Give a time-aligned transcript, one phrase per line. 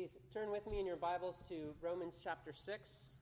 [0.00, 3.18] Please turn with me in your Bibles to Romans chapter 6.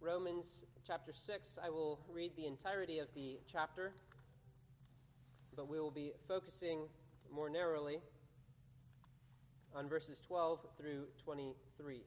[0.00, 3.94] Romans chapter 6, I will read the entirety of the chapter,
[5.56, 6.82] but we will be focusing
[7.34, 7.98] more narrowly
[9.74, 12.02] on verses 12 through 23.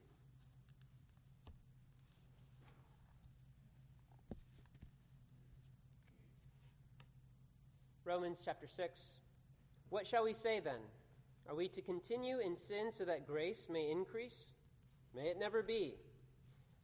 [8.12, 9.20] Romans chapter 6.
[9.88, 10.80] What shall we say then?
[11.48, 14.50] Are we to continue in sin so that grace may increase?
[15.16, 15.94] May it never be.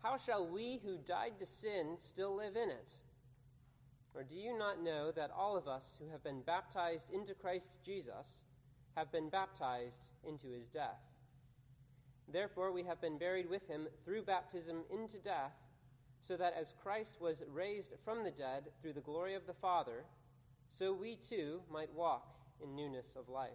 [0.03, 2.93] How shall we who died to sin still live in it?
[4.15, 7.73] Or do you not know that all of us who have been baptized into Christ
[7.84, 8.47] Jesus
[8.97, 11.03] have been baptized into his death?
[12.33, 15.53] Therefore, we have been buried with him through baptism into death,
[16.23, 20.06] so that as Christ was raised from the dead through the glory of the Father,
[20.69, 23.51] so we too might walk in newness of life.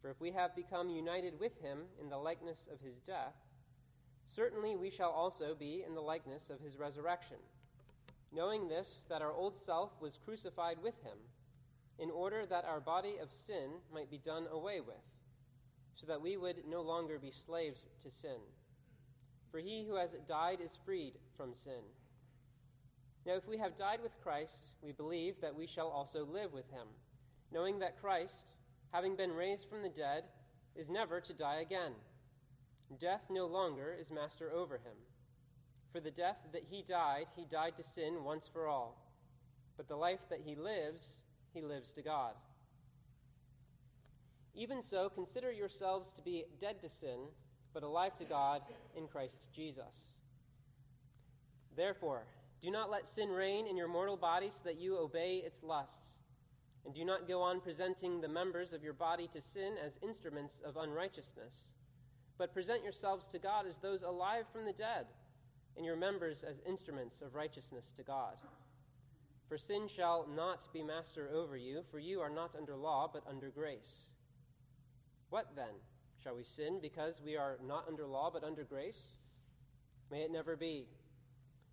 [0.00, 3.34] For if we have become united with him in the likeness of his death,
[4.24, 7.36] certainly we shall also be in the likeness of his resurrection,
[8.32, 11.18] knowing this, that our old self was crucified with him,
[11.98, 14.96] in order that our body of sin might be done away with,
[15.94, 18.40] so that we would no longer be slaves to sin.
[19.50, 21.82] For he who has died is freed from sin.
[23.24, 26.68] Now, if we have died with Christ, we believe that we shall also live with
[26.70, 26.86] him,
[27.52, 28.48] knowing that Christ,
[28.92, 30.24] having been raised from the dead,
[30.74, 31.92] is never to die again.
[33.00, 34.96] Death no longer is master over him.
[35.92, 38.96] For the death that he died, he died to sin once for all.
[39.76, 41.16] But the life that he lives,
[41.54, 42.32] he lives to God.
[44.54, 47.20] Even so, consider yourselves to be dead to sin,
[47.72, 48.62] but alive to God
[48.96, 50.14] in Christ Jesus.
[51.74, 52.24] Therefore,
[52.62, 56.20] do not let sin reign in your mortal body so that you obey its lusts.
[56.84, 60.60] And do not go on presenting the members of your body to sin as instruments
[60.64, 61.72] of unrighteousness,
[62.38, 65.06] but present yourselves to God as those alive from the dead,
[65.76, 68.36] and your members as instruments of righteousness to God.
[69.48, 73.22] For sin shall not be master over you, for you are not under law, but
[73.28, 74.06] under grace.
[75.30, 75.74] What then?
[76.22, 79.16] Shall we sin because we are not under law, but under grace?
[80.10, 80.86] May it never be.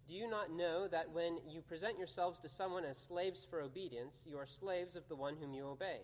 [0.09, 4.23] Do you not know that when you present yourselves to someone as slaves for obedience,
[4.25, 5.99] you are slaves of the one whom you obey,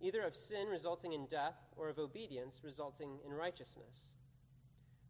[0.00, 4.08] either of sin resulting in death or of obedience resulting in righteousness?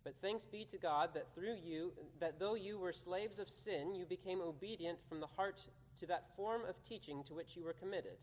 [0.05, 3.95] But thanks be to God that through you, that though you were slaves of sin,
[3.95, 5.63] you became obedient from the heart
[5.99, 8.19] to that form of teaching to which you were committed.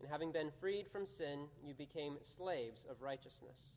[0.00, 3.74] And having been freed from sin, you became slaves of righteousness.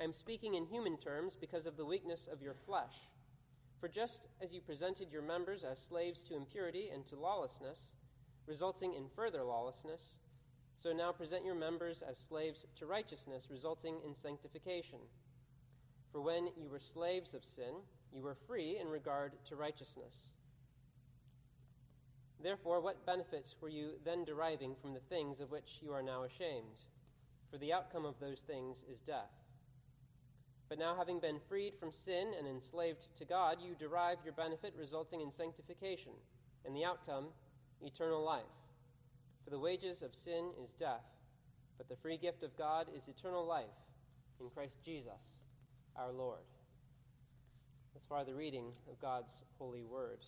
[0.00, 2.94] I am speaking in human terms because of the weakness of your flesh.
[3.80, 7.92] For just as you presented your members as slaves to impurity and to lawlessness,
[8.46, 10.16] resulting in further lawlessness,
[10.76, 14.98] so now present your members as slaves to righteousness, resulting in sanctification.
[16.12, 17.74] For when you were slaves of sin,
[18.12, 20.30] you were free in regard to righteousness.
[22.42, 26.22] Therefore, what benefit were you then deriving from the things of which you are now
[26.22, 26.84] ashamed?
[27.50, 29.45] For the outcome of those things is death.
[30.68, 34.74] But now, having been freed from sin and enslaved to God, you derive your benefit
[34.76, 36.12] resulting in sanctification,
[36.64, 37.26] and the outcome,
[37.82, 38.42] eternal life.
[39.44, 41.04] For the wages of sin is death,
[41.78, 43.66] but the free gift of God is eternal life
[44.40, 45.40] in Christ Jesus
[45.96, 46.42] our Lord.
[47.94, 50.18] As far the reading of God's holy word.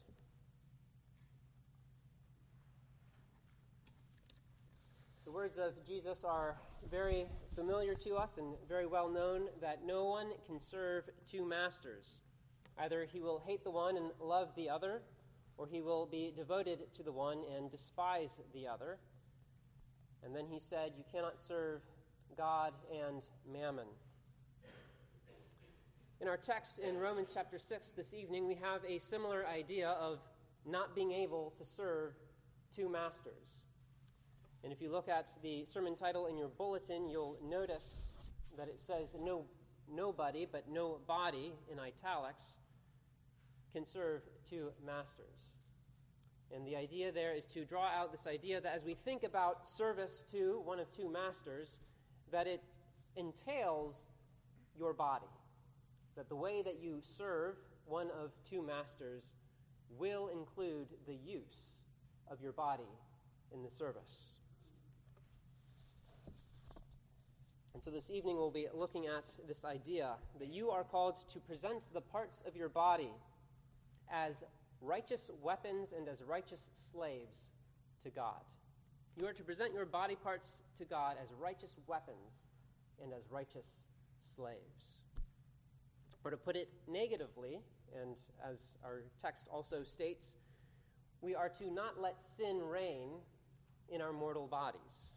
[5.24, 6.56] The words of Jesus are
[6.90, 12.20] very familiar to us and very well known that no one can serve two masters.
[12.78, 15.02] Either he will hate the one and love the other,
[15.56, 18.98] or he will be devoted to the one and despise the other.
[20.24, 21.82] And then he said, You cannot serve
[22.36, 23.86] God and mammon.
[26.20, 30.18] In our text in Romans chapter 6 this evening, we have a similar idea of
[30.66, 32.14] not being able to serve
[32.74, 33.67] two masters.
[34.64, 38.08] And if you look at the sermon title in your bulletin, you'll notice
[38.56, 39.44] that it says no,
[39.90, 42.58] nobody, but no body in italics
[43.72, 45.46] can serve two masters.
[46.54, 49.68] And the idea there is to draw out this idea that as we think about
[49.68, 51.78] service to one of two masters,
[52.32, 52.62] that it
[53.16, 54.06] entails
[54.78, 55.26] your body.
[56.16, 59.32] That the way that you serve one of two masters
[59.98, 61.76] will include the use
[62.30, 62.82] of your body
[63.52, 64.37] in the service.
[67.78, 71.38] And so this evening we'll be looking at this idea that you are called to
[71.38, 73.12] present the parts of your body
[74.12, 74.42] as
[74.80, 77.52] righteous weapons and as righteous slaves
[78.02, 78.42] to God.
[79.16, 82.48] You are to present your body parts to God as righteous weapons
[83.00, 83.84] and as righteous
[84.34, 84.98] slaves.
[86.24, 87.60] Or to put it negatively,
[88.02, 90.34] and as our text also states,
[91.20, 93.10] we are to not let sin reign
[93.88, 95.12] in our mortal bodies.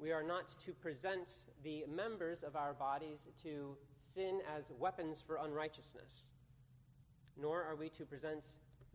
[0.00, 1.28] We are not to present
[1.62, 6.28] the members of our bodies to sin as weapons for unrighteousness,
[7.38, 8.44] nor are we to present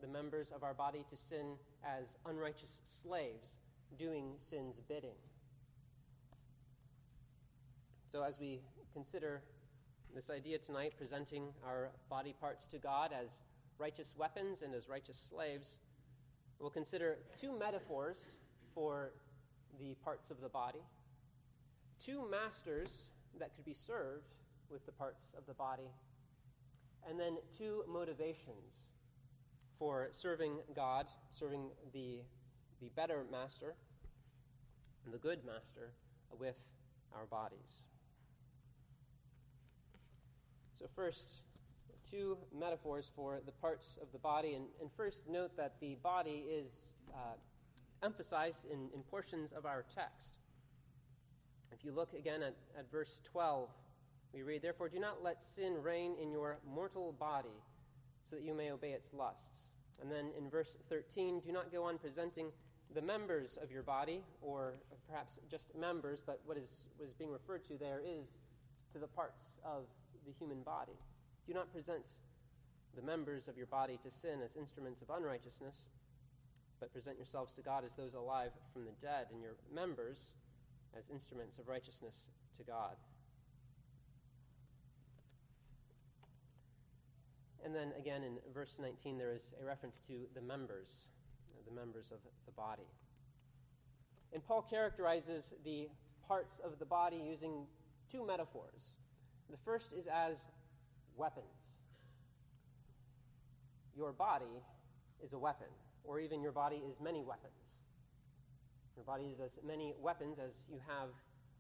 [0.02, 3.56] the members of our body to sin as unrighteous slaves
[4.00, 5.16] doing sin's bidding.
[8.08, 8.62] So, as we
[8.92, 9.44] consider
[10.16, 13.42] this idea tonight, presenting our body parts to God as
[13.78, 15.78] righteous weapons and as righteous slaves,
[16.60, 18.32] we'll consider two metaphors
[18.74, 19.12] for
[19.80, 20.80] the parts of the body,
[22.04, 23.08] two masters
[23.40, 24.34] that could be served
[24.70, 25.90] with the parts of the body,
[27.08, 28.88] and then two motivations
[29.78, 32.22] for serving God, serving the,
[32.82, 33.76] the better master,
[35.06, 35.92] and the good master
[36.40, 36.56] with
[37.14, 37.84] our bodies.
[40.74, 41.44] So, first,
[42.10, 44.54] two metaphors for the parts of the body.
[44.54, 47.36] And, and first, note that the body is uh,
[48.04, 50.38] emphasized in, in portions of our text.
[51.72, 53.70] If you look again at, at verse 12,
[54.34, 57.64] we read, Therefore, do not let sin reign in your mortal body,
[58.24, 59.72] so that you may obey its lusts.
[60.02, 62.48] And then in verse 13, do not go on presenting
[62.94, 64.74] the members of your body, or
[65.08, 68.40] perhaps just members, but what is, what is being referred to there is
[68.94, 69.86] to the parts of
[70.26, 70.98] the human body.
[71.48, 72.10] Do not present
[72.96, 75.88] the members of your body to sin as instruments of unrighteousness,
[76.80, 80.32] but present yourselves to God as those alive from the dead, and your members
[80.98, 82.96] as instruments of righteousness to God.
[87.64, 91.08] And then again in verse 19, there is a reference to the members,
[91.50, 92.88] uh, the members of the body.
[94.34, 95.90] And Paul characterizes the
[96.28, 97.66] parts of the body using
[98.12, 98.94] two metaphors.
[99.50, 100.48] The first is as
[101.16, 101.78] weapons.
[103.96, 104.62] Your body
[105.24, 105.68] is a weapon,
[106.04, 107.85] or even your body is many weapons.
[108.96, 111.10] Your body is as many weapons as you have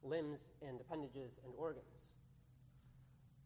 [0.03, 2.13] limbs and appendages and organs.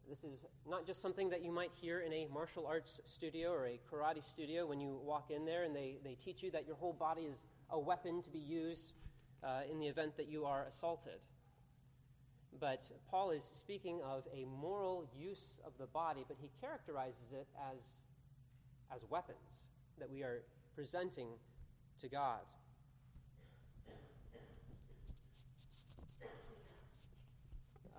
[0.07, 3.67] This is not just something that you might hear in a martial arts studio or
[3.67, 6.75] a karate studio when you walk in there and they, they teach you that your
[6.75, 8.93] whole body is a weapon to be used
[9.43, 11.19] uh, in the event that you are assaulted.
[12.59, 17.47] But Paul is speaking of a moral use of the body, but he characterizes it
[17.71, 17.83] as,
[18.93, 19.65] as weapons
[19.99, 20.41] that we are
[20.75, 21.27] presenting
[22.01, 22.41] to God.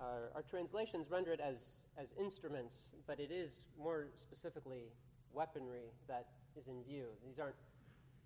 [0.01, 4.89] Our, our, translations render it as, as instruments, but it is more specifically
[5.31, 6.25] weaponry that
[6.57, 7.05] is in view.
[7.23, 7.55] These aren't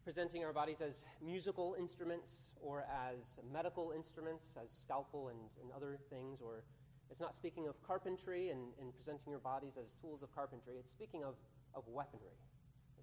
[0.05, 5.97] presenting our bodies as musical instruments or as medical instruments, as scalpel and, and other
[6.09, 6.63] things, or
[7.11, 10.75] it's not speaking of carpentry and, and presenting your bodies as tools of carpentry.
[10.79, 11.35] It's speaking of,
[11.73, 12.39] of weaponry.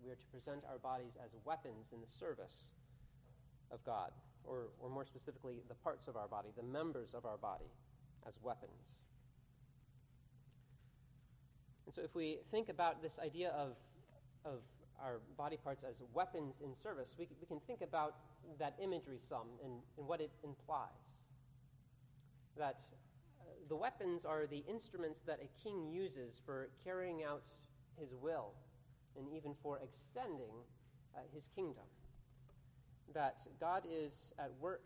[0.03, 2.73] We are to present our bodies as weapons in the service
[3.71, 4.13] of God,
[4.45, 7.67] or, or more specifically, the parts of our body, the members of our body
[8.27, 8.99] as weapons.
[11.87, 13.77] And so, if we think about this idea of,
[14.45, 14.61] of
[15.03, 18.15] our body parts as weapons in service, we, we can think about
[18.59, 20.89] that imagery some and, and what it implies.
[22.57, 22.83] That
[23.41, 27.43] uh, the weapons are the instruments that a king uses for carrying out
[27.99, 28.53] his will
[29.19, 30.55] and even for extending
[31.15, 31.85] uh, his kingdom.
[33.15, 34.83] That God is at work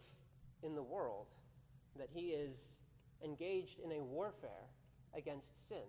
[0.62, 1.26] in the world,
[1.99, 2.78] that he is
[3.25, 4.70] engaged in a warfare
[5.14, 5.87] against sin.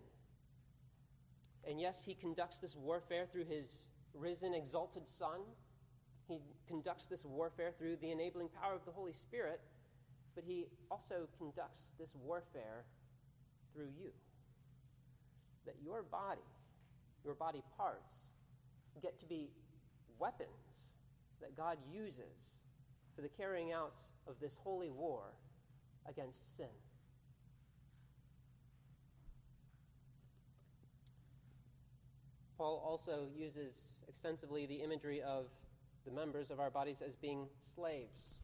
[1.67, 5.41] And yes, he conducts this warfare through his risen, exalted Son.
[6.27, 9.59] He conducts this warfare through the enabling power of the Holy Spirit,
[10.35, 12.85] but he also conducts this warfare
[13.73, 14.11] through you.
[15.65, 16.41] That your body,
[17.25, 18.13] your body parts,
[19.01, 19.49] get to be
[20.19, 20.89] weapons
[21.41, 22.63] that God uses
[23.15, 23.95] for the carrying out
[24.27, 25.33] of this holy war
[26.07, 26.67] against sin.
[32.57, 35.45] Paul also uses extensively the imagery of
[36.05, 38.35] the members of our bodies as being slaves.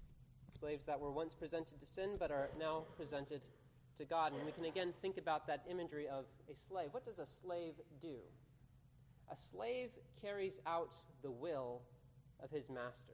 [0.57, 3.41] Slaves that were once presented to sin but are now presented
[3.97, 4.33] to God.
[4.33, 6.89] And we can again think about that imagery of a slave.
[6.91, 8.17] What does a slave do?
[9.31, 9.89] A slave
[10.21, 10.93] carries out
[11.23, 11.81] the will
[12.43, 13.13] of his master.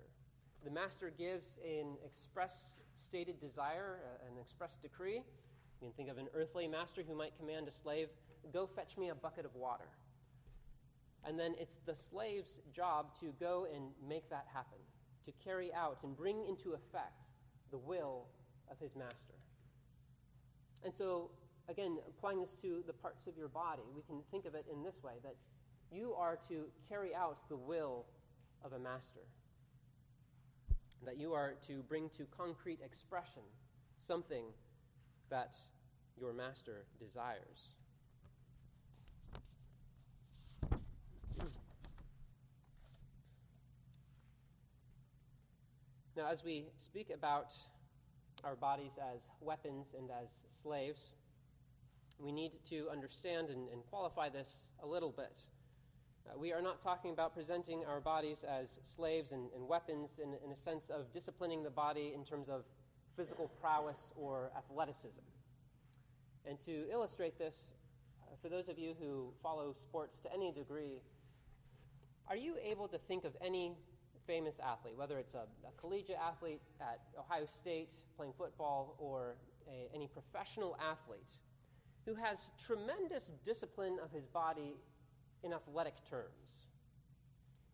[0.65, 5.23] The master gives an express stated desire, an express decree.
[5.81, 8.09] You can think of an earthly master who might command a slave,
[8.53, 9.85] Go fetch me a bucket of water.
[11.27, 14.79] And then it's the slave's job to go and make that happen,
[15.25, 17.27] to carry out and bring into effect
[17.71, 18.27] the will
[18.71, 19.33] of his master.
[20.83, 21.29] And so,
[21.67, 24.83] again, applying this to the parts of your body, we can think of it in
[24.83, 25.35] this way that
[25.91, 28.05] you are to carry out the will
[28.63, 29.21] of a master,
[31.05, 33.43] that you are to bring to concrete expression
[33.97, 34.45] something
[35.29, 35.57] that
[36.19, 37.73] your master desires.
[46.19, 47.55] Now, as we speak about
[48.43, 51.13] our bodies as weapons and as slaves,
[52.19, 55.45] we need to understand and, and qualify this a little bit.
[56.27, 60.33] Uh, we are not talking about presenting our bodies as slaves and, and weapons in,
[60.43, 62.65] in, a sense of disciplining the body in terms of
[63.15, 65.23] physical prowess or athleticism.
[66.45, 67.75] And to illustrate this,
[68.23, 71.01] uh, for those of you who follow sports to any degree,
[72.27, 73.77] are you able to think of any
[74.29, 79.89] famous athlete, whether it's a, a collegiate athlete at Ohio State playing football or a,
[79.95, 81.31] any professional athlete
[82.05, 84.75] who has tremendous discipline of his body
[85.43, 86.67] in athletic terms,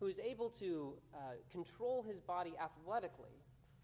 [0.00, 1.18] who is able to uh,
[1.52, 3.36] control his body athletically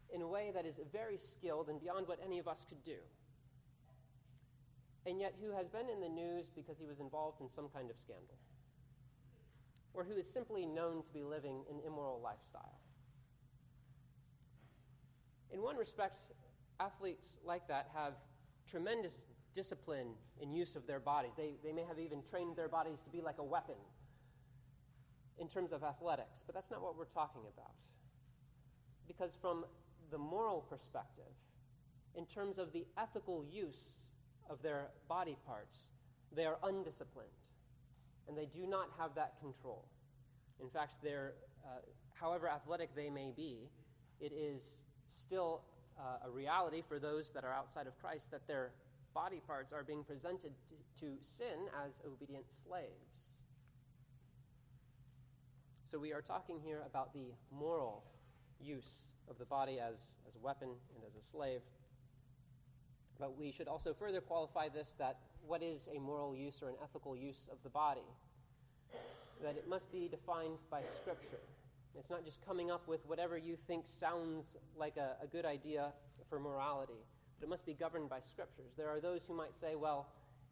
[0.08, 3.00] in a way that is very skilled and beyond what any of us could do.
[5.04, 7.90] And yet, who has been in the news because he was involved in some kind
[7.90, 8.38] of scandal
[9.94, 12.78] or who is simply known to be living an immoral lifestyle.
[15.50, 16.18] In one respect,
[16.80, 18.14] athletes like that have
[18.70, 20.08] tremendous discipline
[20.40, 21.32] in use of their bodies.
[21.36, 23.74] They, they may have even trained their bodies to be like a weapon
[25.38, 27.72] in terms of athletics, but that's not what we're talking about.
[29.06, 29.64] Because, from
[30.10, 31.32] the moral perspective,
[32.14, 34.14] in terms of the ethical use
[34.48, 35.88] of their body parts,
[36.34, 37.28] they are undisciplined
[38.28, 39.84] and they do not have that control.
[40.60, 41.80] In fact, they're, uh,
[42.14, 43.68] however athletic they may be,
[44.20, 45.62] it is still
[45.98, 48.70] uh, a reality for those that are outside of Christ that their
[49.14, 53.32] body parts are being presented to, to sin as obedient slaves.
[55.84, 58.04] So we are talking here about the moral
[58.58, 61.60] use of the body as, as a weapon and as a slave.
[63.22, 66.74] But we should also further qualify this that what is a moral use or an
[66.82, 68.00] ethical use of the body.
[69.40, 71.38] That it must be defined by Scripture.
[71.96, 75.92] It's not just coming up with whatever you think sounds like a, a good idea
[76.28, 76.98] for morality,
[77.38, 78.72] but it must be governed by Scriptures.
[78.76, 80.08] There are those who might say, well,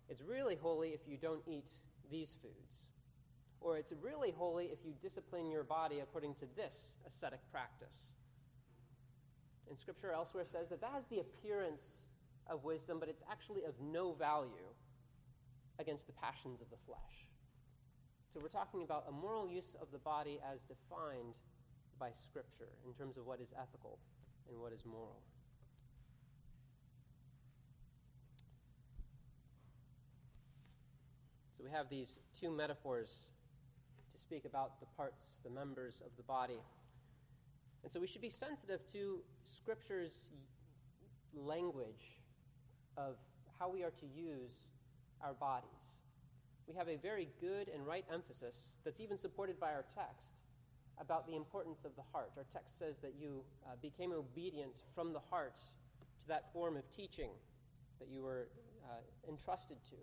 [0.09, 1.73] it's really holy if you don't eat
[2.09, 2.87] these foods.
[3.61, 8.13] Or it's really holy if you discipline your body according to this ascetic practice.
[9.69, 11.97] And Scripture elsewhere says that that has the appearance
[12.51, 14.69] of wisdom, but it's actually of no value
[15.79, 17.27] against the passions of the flesh.
[18.33, 21.37] So we're talking about a moral use of the body as defined
[21.99, 23.99] by Scripture in terms of what is ethical
[24.49, 25.21] and what is moral.
[31.57, 33.27] So we have these two metaphors
[34.13, 36.61] to speak about the parts, the members of the body.
[37.83, 40.31] And so we should be sensitive to Scripture's
[41.35, 42.20] language
[42.97, 43.17] of
[43.59, 44.69] how we are to use
[45.23, 45.99] our bodies.
[46.67, 50.41] We have a very good and right emphasis that's even supported by our text
[51.01, 52.31] about the importance of the heart.
[52.37, 55.59] Our text says that you uh, became obedient from the heart
[56.21, 57.31] to that form of teaching
[57.99, 58.49] that you were
[58.85, 59.97] uh, entrusted to.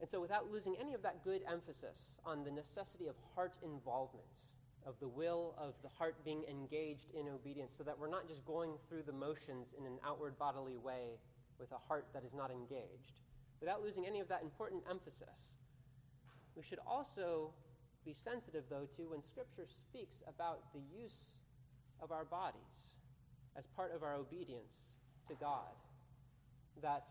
[0.00, 4.40] And so, without losing any of that good emphasis on the necessity of heart involvement,
[4.86, 8.44] of the will of the heart being engaged in obedience, so that we're not just
[8.44, 11.18] going through the motions in an outward bodily way
[11.58, 13.20] with a heart that is not engaged.
[13.60, 15.54] Without losing any of that important emphasis,
[16.56, 17.52] we should also
[18.04, 21.38] be sensitive, though, to when Scripture speaks about the use
[22.02, 22.94] of our bodies
[23.56, 24.92] as part of our obedience
[25.28, 25.72] to God.
[26.82, 27.08] That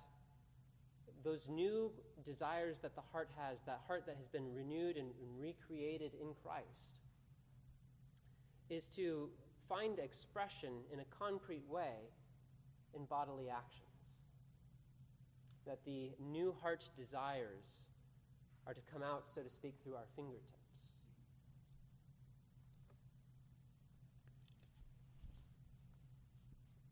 [1.24, 1.92] those new
[2.24, 6.92] desires that the heart has, that heart that has been renewed and recreated in Christ,
[8.70, 9.30] is to
[9.68, 12.10] find expression in a concrete way
[12.96, 13.82] in bodily actions.
[15.66, 17.84] That the new heart's desires
[18.68, 20.92] are to come out, so to speak, through our fingertips.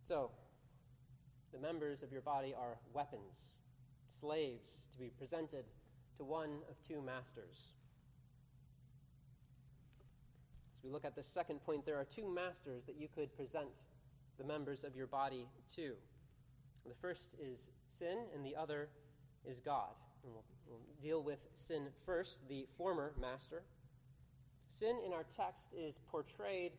[0.04, 0.32] So,
[1.54, 3.58] the members of your body are weapons,
[4.08, 5.66] slaves to be presented
[6.18, 7.74] to one of two masters.
[10.84, 13.84] We look at the second point, there are two masters that you could present
[14.38, 15.94] the members of your body to.
[16.88, 18.90] The first is sin, and the other
[19.46, 19.94] is God.
[20.24, 23.64] And we'll, we'll deal with sin first, the former master.
[24.68, 26.72] Sin in our text is portrayed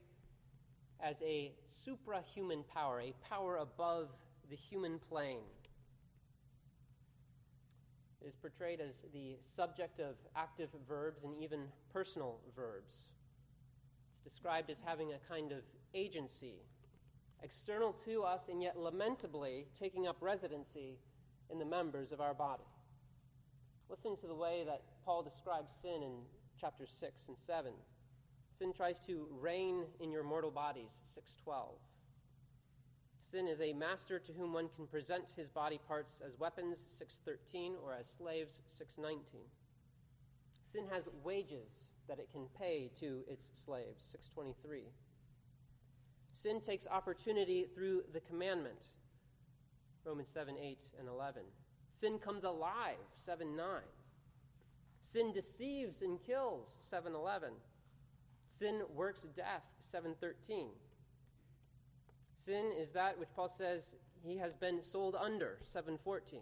[1.00, 4.08] as a suprahuman power, a power above
[4.50, 5.44] the human plane.
[8.20, 13.06] It is portrayed as the subject of active verbs and even personal verbs.
[14.12, 15.62] It's described as having a kind of
[15.94, 16.56] agency,
[17.42, 20.98] external to us and yet lamentably taking up residency
[21.50, 22.68] in the members of our body.
[23.88, 26.12] Listen to the way that Paul describes sin in
[26.60, 27.72] chapters 6 and 7.
[28.52, 31.70] Sin tries to reign in your mortal bodies, 612.
[33.18, 37.76] Sin is a master to whom one can present his body parts as weapons, 613,
[37.82, 39.40] or as slaves, 619.
[40.60, 44.82] Sin has wages that it can pay to its slaves, 623.
[46.32, 48.90] Sin takes opportunity through the commandment,
[50.04, 51.40] Romans 7, 8, and 11.
[51.90, 53.66] Sin comes alive, 7, 9.
[55.00, 57.48] Sin deceives and kills, 7, 11.
[58.46, 60.66] Sin works death, 713.
[62.34, 66.40] Sin is that which Paul says he has been sold under, 714.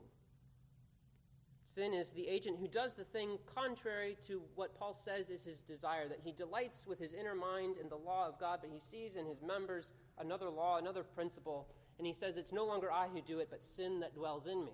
[1.72, 5.62] Sin is the agent who does the thing contrary to what Paul says is his
[5.62, 8.80] desire, that he delights with his inner mind in the law of God, but he
[8.80, 9.86] sees in his members
[10.18, 13.62] another law, another principle, and he says, It's no longer I who do it, but
[13.62, 14.72] sin that dwells in me.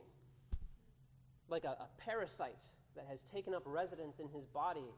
[1.50, 2.64] Like a, a parasite
[2.96, 4.88] that has taken up residence in his body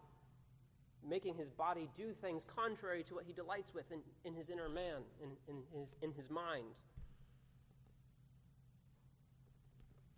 [1.08, 4.68] making his body do things contrary to what he delights with in, in his inner
[4.68, 6.80] man, in, in, his, in his mind.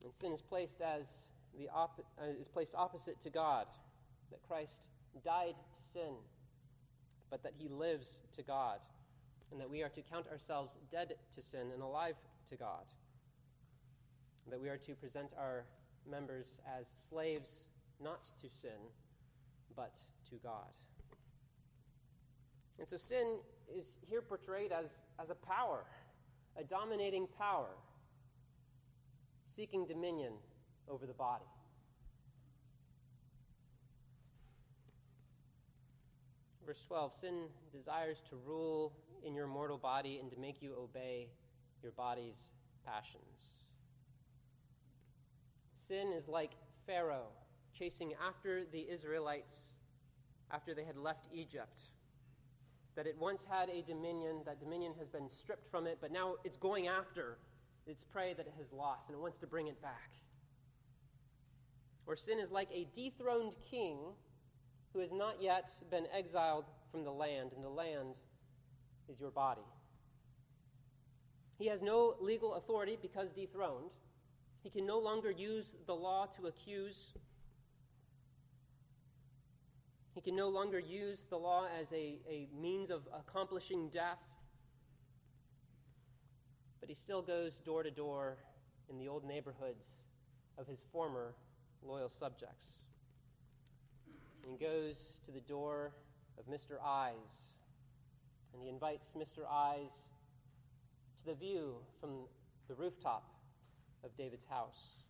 [0.03, 1.27] And sin is placed as
[1.59, 3.66] the op- uh, is placed opposite to God,
[4.30, 4.87] that Christ
[5.25, 6.14] died to sin,
[7.30, 8.78] but that he lives to God,
[9.50, 12.16] and that we are to count ourselves dead to sin and alive
[12.49, 12.85] to God.
[14.49, 15.64] That we are to present our
[16.09, 17.69] members as slaves
[18.02, 18.71] not to sin,
[19.76, 19.95] but
[20.30, 20.73] to God.
[22.78, 23.37] And so sin
[23.76, 25.85] is here portrayed as, as a power,
[26.57, 27.69] a dominating power,
[29.44, 30.33] seeking dominion
[30.90, 31.44] over the body.
[36.66, 37.35] Verse 12 Sin
[37.72, 38.92] desires to rule
[39.24, 41.29] in your mortal body and to make you obey
[41.83, 42.50] your body's
[42.85, 43.64] passions.
[45.74, 46.53] Sin is like
[46.87, 47.29] Pharaoh
[47.76, 49.72] chasing after the Israelites
[50.53, 51.83] after they had left Egypt.
[52.96, 56.35] That it once had a dominion, that dominion has been stripped from it, but now
[56.44, 57.38] it's going after
[57.87, 60.11] its prey that it has lost, and it wants to bring it back.
[62.07, 63.99] Or sin is like a dethroned king
[64.93, 68.19] who has not yet been exiled from the land, and the land
[69.09, 69.67] is your body.
[71.59, 73.91] He has no legal authority because dethroned.
[74.63, 77.13] He can no longer use the law to accuse
[80.15, 84.23] he can no longer use the law as a, a means of accomplishing death,
[86.81, 88.37] but he still goes door to door
[88.91, 89.99] in the old neighborhoods
[90.59, 91.35] of his former
[91.87, 92.85] loyal subjects.
[94.43, 95.93] And he goes to the door
[96.38, 96.81] of Mr.
[96.85, 97.59] Eyes,
[98.53, 99.45] and he invites Mr.
[99.51, 100.11] Eyes
[101.19, 102.11] to the view from
[102.69, 103.25] the rooftop
[104.05, 105.05] of David's house.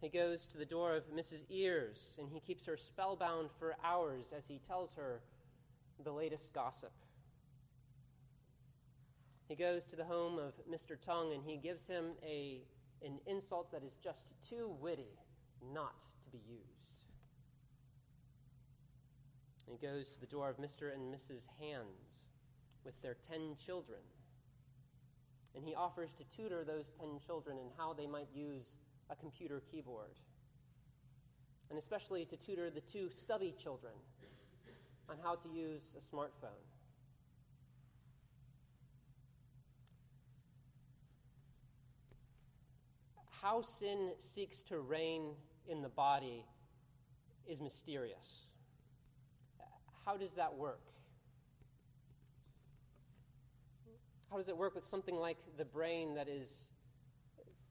[0.00, 1.44] He goes to the door of Mrs.
[1.48, 5.20] Ears and he keeps her spellbound for hours as he tells her
[6.04, 6.92] the latest gossip.
[9.48, 11.00] He goes to the home of Mr.
[11.00, 12.60] Tongue and he gives him a,
[13.04, 15.18] an insult that is just too witty
[15.72, 16.76] not to be used.
[19.68, 20.94] He goes to the door of Mr.
[20.94, 21.48] and Mrs.
[21.58, 22.24] Hands
[22.84, 23.98] with their ten children.
[25.54, 28.78] And he offers to tutor those ten children in how they might use
[29.10, 30.18] a computer keyboard,
[31.70, 33.92] and especially to tutor the two stubby children
[35.08, 36.62] on how to use a smartphone.
[43.42, 45.34] How sin seeks to reign
[45.68, 46.44] in the body
[47.46, 48.50] is mysterious.
[50.04, 50.80] How does that work?
[54.30, 56.72] How does it work with something like the brain that is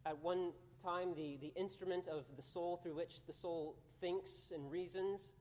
[0.05, 0.51] at one
[0.83, 5.33] time the, the instrument of the soul through which the soul thinks and reasons,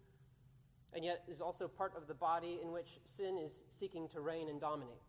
[0.93, 4.49] and yet is also part of the body in which sin is seeking to reign
[4.49, 5.03] and dominate.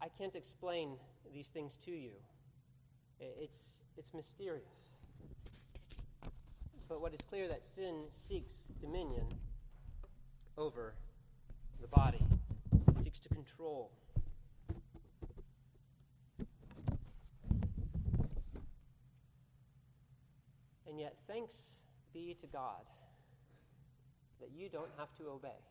[0.00, 0.96] I can't explain
[1.32, 2.12] these things to you.
[3.20, 4.92] It's, it's mysterious.
[6.88, 9.26] But what is clear that sin seeks dominion
[10.56, 10.94] over
[11.80, 12.24] the body,
[12.88, 13.90] it seeks to control
[20.98, 21.76] And yet, thanks
[22.12, 22.82] be to God
[24.40, 25.62] that you don't have to obey.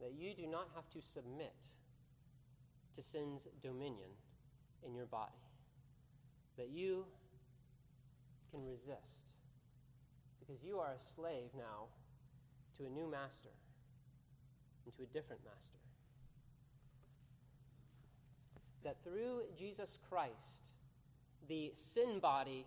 [0.00, 1.54] that you do not have to submit
[2.96, 4.10] to sin's dominion
[4.84, 5.32] in your body,
[6.56, 7.04] that you
[8.50, 9.30] can resist,
[10.40, 11.84] because you are a slave now
[12.78, 13.50] to a new master
[14.84, 15.78] and to a different master.
[18.84, 20.70] That through Jesus Christ,
[21.48, 22.66] the sin body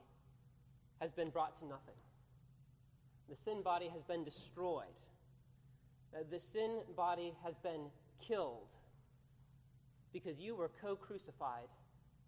[1.00, 1.96] has been brought to nothing.
[3.30, 4.86] The sin body has been destroyed.
[6.30, 8.68] The sin body has been killed
[10.14, 11.70] because you were co crucified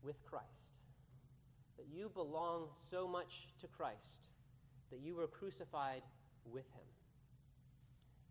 [0.04, 0.46] with Christ.
[1.78, 4.28] That you belong so much to Christ
[4.91, 6.02] that you were crucified
[6.46, 6.86] with him.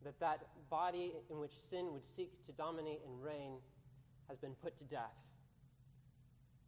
[0.04, 3.54] That that body in which sin would seek to dominate and reign
[4.28, 5.16] has been put to death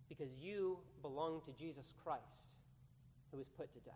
[0.09, 2.53] because you belong to Jesus Christ
[3.31, 3.95] who was put to death.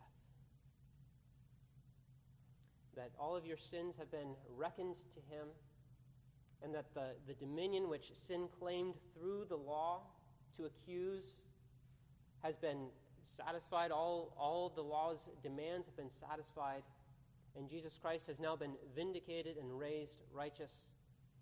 [2.94, 5.48] That all of your sins have been reckoned to him,
[6.62, 10.00] and that the, the dominion which sin claimed through the law
[10.56, 11.34] to accuse
[12.42, 12.86] has been
[13.22, 13.90] satisfied.
[13.90, 16.82] All, all the law's demands have been satisfied,
[17.56, 20.72] and Jesus Christ has now been vindicated and raised righteous,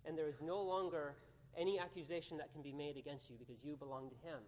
[0.05, 1.15] and there is no longer
[1.57, 4.39] any accusation that can be made against you because you belong to him.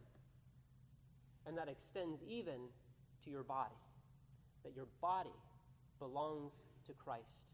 [1.46, 2.60] And that extends even
[3.24, 3.76] to your body,
[4.64, 5.30] that your body
[6.00, 7.46] belongs to Christ,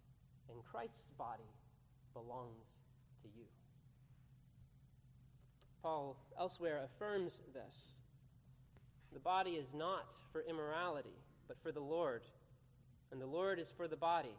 [0.49, 1.43] and Christ's body
[2.13, 2.79] belongs
[3.23, 3.45] to you.
[5.81, 7.93] Paul elsewhere affirms this.
[9.11, 12.23] The body is not for immorality, but for the Lord,
[13.11, 14.35] and the Lord is for the body.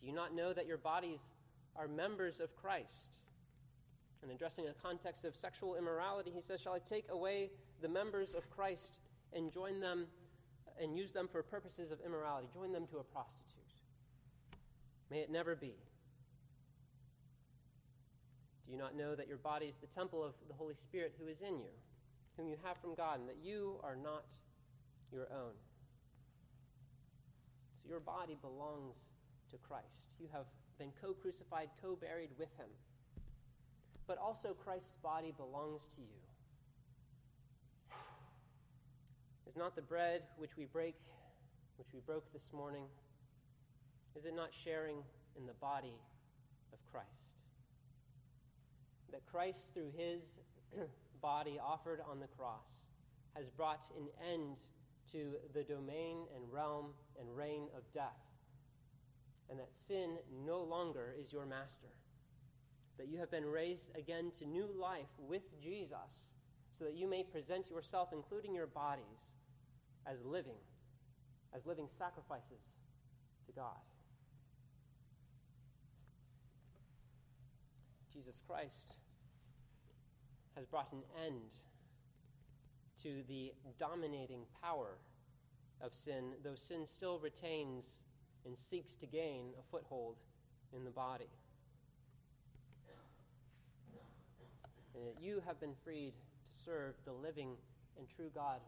[0.00, 1.32] Do you not know that your bodies
[1.76, 3.18] are members of Christ?
[4.22, 8.34] And addressing a context of sexual immorality, he says, Shall I take away the members
[8.34, 8.98] of Christ
[9.32, 10.06] and join them
[10.80, 12.48] and use them for purposes of immorality?
[12.52, 13.60] Join them to a prostitute.
[15.10, 15.74] May it never be.
[18.70, 21.26] Do you not know that your body is the temple of the Holy Spirit who
[21.26, 21.74] is in you,
[22.36, 24.26] whom you have from God, and that you are not
[25.10, 25.58] your own?
[27.82, 29.08] So your body belongs
[29.50, 30.20] to Christ.
[30.20, 30.46] You have
[30.78, 32.68] been co crucified, co buried with him
[34.10, 36.18] but also Christ's body belongs to you.
[39.46, 40.96] Is not the bread which we break,
[41.76, 42.82] which we broke this morning,
[44.16, 44.96] is it not sharing
[45.38, 45.94] in the body
[46.72, 47.39] of Christ?
[49.12, 50.40] That Christ, through his
[51.22, 52.84] body offered on the cross,
[53.34, 54.56] has brought an end
[55.12, 56.86] to the domain and realm
[57.18, 58.20] and reign of death,
[59.48, 61.88] and that sin no longer is your master
[63.00, 66.34] that you have been raised again to new life with Jesus,
[66.70, 69.32] so that you may present yourself, including your bodies,
[70.06, 70.60] as living,
[71.54, 72.76] as living sacrifices
[73.46, 73.80] to God.
[78.20, 78.96] Jesus Christ
[80.54, 81.56] has brought an end
[83.02, 84.98] to the dominating power
[85.80, 88.00] of sin, though sin still retains
[88.44, 90.16] and seeks to gain a foothold
[90.76, 91.30] in the body.
[95.18, 96.12] you have been freed
[96.44, 97.52] to serve the living
[97.98, 98.60] and true God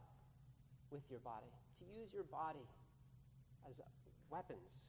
[0.91, 2.67] with your body, to use your body
[3.69, 3.83] as
[4.31, 4.81] weapons,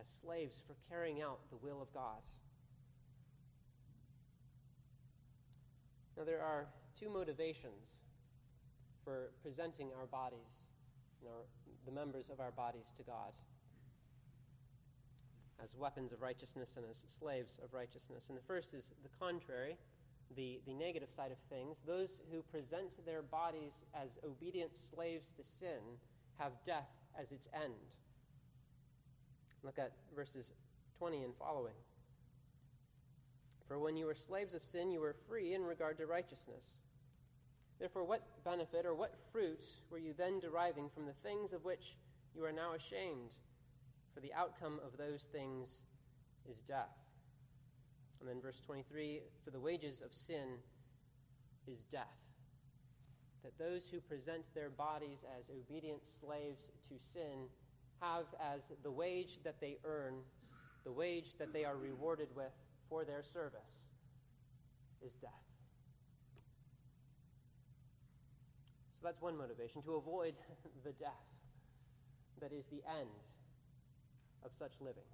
[0.00, 2.22] as slaves for carrying out the will of God.
[6.16, 6.66] Now, there are
[6.98, 7.98] two motivations
[9.04, 10.68] for presenting our bodies,
[11.26, 11.44] our,
[11.84, 13.32] the members of our bodies, to God
[15.62, 18.28] as weapons of righteousness and as slaves of righteousness.
[18.28, 19.76] And the first is the contrary,
[20.36, 21.82] the, the negative side of things.
[21.86, 25.80] Those who present their bodies as obedient slaves to sin
[26.38, 27.96] have death as its end.
[29.62, 30.52] Look at verses
[30.98, 31.74] 20 and following.
[33.66, 36.82] For when you were slaves of sin, you were free in regard to righteousness.
[37.78, 41.96] Therefore, what benefit or what fruit were you then deriving from the things of which
[42.34, 43.34] you are now ashamed?
[44.14, 45.84] For the outcome of those things
[46.48, 46.96] is death.
[48.20, 50.58] And then verse 23 For the wages of sin
[51.66, 52.06] is death.
[53.42, 57.48] That those who present their bodies as obedient slaves to sin
[58.00, 60.14] have as the wage that they earn,
[60.84, 62.52] the wage that they are rewarded with
[62.88, 63.88] for their service,
[65.04, 65.30] is death.
[69.00, 70.34] So that's one motivation to avoid
[70.84, 71.26] the death
[72.40, 73.08] that is the end
[74.44, 75.08] of such living.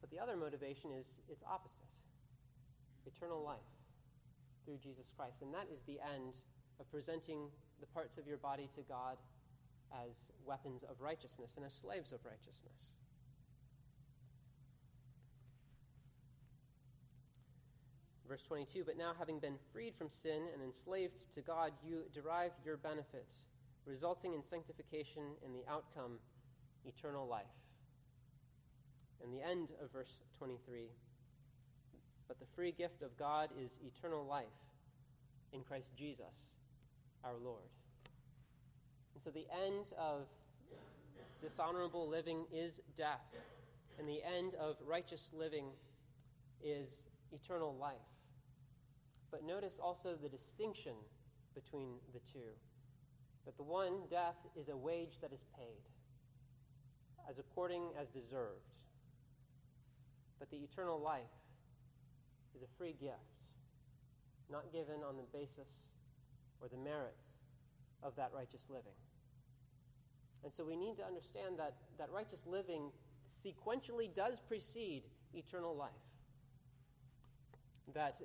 [0.00, 1.86] But the other motivation is its opposite
[3.06, 3.58] eternal life
[4.64, 5.42] through Jesus Christ.
[5.42, 6.34] And that is the end
[6.78, 7.48] of presenting
[7.80, 9.16] the parts of your body to God
[10.06, 12.96] as weapons of righteousness and as slaves of righteousness.
[18.30, 22.52] Verse 22 But now, having been freed from sin and enslaved to God, you derive
[22.64, 23.26] your benefit,
[23.86, 26.12] resulting in sanctification and the outcome,
[26.86, 27.42] eternal life.
[29.20, 30.84] And the end of verse 23
[32.28, 34.46] But the free gift of God is eternal life
[35.52, 36.54] in Christ Jesus
[37.24, 37.68] our Lord.
[39.14, 40.28] And so the end of
[41.42, 43.34] dishonorable living is death,
[43.98, 45.66] and the end of righteous living
[46.62, 47.94] is eternal life.
[49.30, 50.94] But notice also the distinction
[51.54, 52.50] between the two.
[53.46, 55.82] That the one, death, is a wage that is paid,
[57.28, 58.74] as according as deserved.
[60.38, 61.22] But the eternal life
[62.54, 63.38] is a free gift,
[64.50, 65.88] not given on the basis
[66.60, 67.40] or the merits
[68.02, 68.96] of that righteous living.
[70.42, 72.90] And so we need to understand that, that righteous living
[73.28, 75.90] sequentially does precede eternal life.
[77.94, 78.20] That,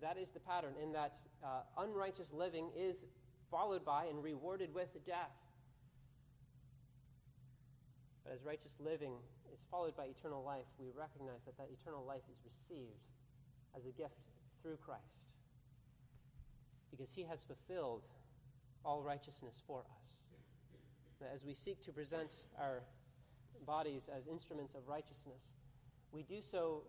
[0.00, 3.04] that is the pattern, in that uh, unrighteous living is
[3.50, 5.36] followed by and rewarded with death.
[8.24, 9.12] But as righteous living
[9.52, 13.08] is followed by eternal life, we recognize that that eternal life is received
[13.76, 14.30] as a gift
[14.62, 15.36] through Christ.
[16.90, 18.06] Because he has fulfilled
[18.84, 20.18] all righteousness for us.
[21.20, 22.82] That as we seek to present our
[23.66, 25.54] bodies as instruments of righteousness,
[26.12, 26.82] we do so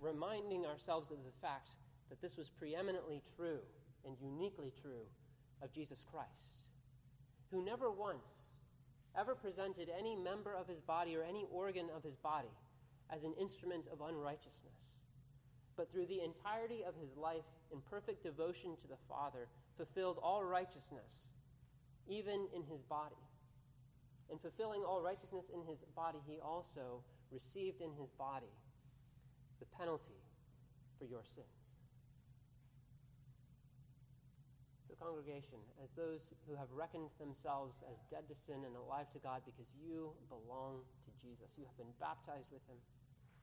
[0.00, 1.74] reminding ourselves of the fact
[2.08, 3.60] that this was preeminently true
[4.04, 5.06] and uniquely true
[5.62, 6.68] of Jesus Christ,
[7.50, 8.50] who never once
[9.18, 12.54] ever presented any member of his body or any organ of his body
[13.12, 14.94] as an instrument of unrighteousness,
[15.76, 20.44] but through the entirety of his life in perfect devotion to the Father, fulfilled all
[20.44, 21.22] righteousness,
[22.06, 23.16] even in his body.
[24.30, 28.52] In fulfilling all righteousness in his body, he also received in his body
[29.60, 30.18] the penalty
[30.98, 31.78] for your sins.
[34.82, 39.20] So, congregation, as those who have reckoned themselves as dead to sin and alive to
[39.22, 42.80] God because you belong to Jesus, you have been baptized with him,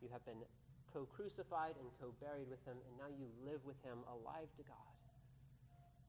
[0.03, 0.43] you have been
[0.91, 4.63] co crucified and co buried with him, and now you live with him alive to
[4.67, 4.91] God.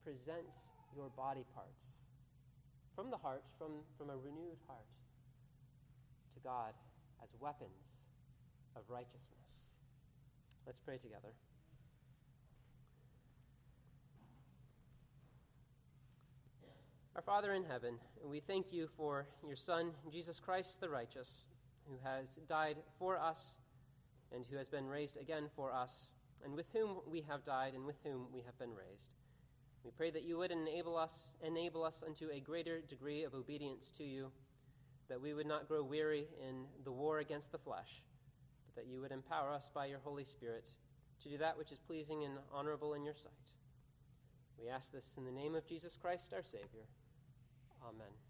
[0.03, 0.51] Present
[0.91, 2.09] your body parts
[2.99, 4.91] from the heart, from, from a renewed heart,
[6.35, 6.73] to God
[7.23, 8.11] as weapons
[8.75, 9.68] of righteousness.
[10.69, 11.33] Let's pray together.
[17.15, 21.47] Our Father in heaven, we thank you for your Son, Jesus Christ the righteous,
[21.87, 23.57] who has died for us
[24.31, 26.11] and who has been raised again for us,
[26.45, 29.09] and with whom we have died and with whom we have been raised.
[29.83, 33.91] We pray that you would enable us, enable us unto a greater degree of obedience
[33.97, 34.31] to you,
[35.09, 38.03] that we would not grow weary in the war against the flesh,
[38.79, 40.63] that you would empower us by your Holy Spirit
[41.21, 43.33] to do that which is pleasing and honorable in your sight.
[44.57, 46.87] We ask this in the name of Jesus Christ, our Savior.
[47.83, 48.28] Amen.